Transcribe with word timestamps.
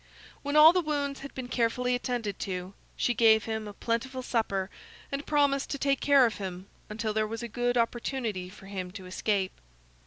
When 0.41 0.55
all 0.55 0.73
the 0.73 0.81
wounds 0.81 1.19
had 1.19 1.31
been 1.35 1.47
carefully 1.47 1.93
attended 1.93 2.39
to, 2.39 2.73
she 2.97 3.13
gave 3.13 3.43
him 3.43 3.67
a 3.67 3.73
plentiful 3.73 4.23
supper 4.23 4.71
and 5.11 5.27
promised 5.27 5.69
to 5.69 5.77
take 5.77 5.99
care 5.99 6.25
of 6.25 6.37
him 6.39 6.65
until 6.89 7.13
there 7.13 7.27
was 7.27 7.43
a 7.43 7.47
good 7.47 7.77
opportunity 7.77 8.49
for 8.49 8.65
him 8.65 8.89
to 8.93 9.05
escape. 9.05 9.51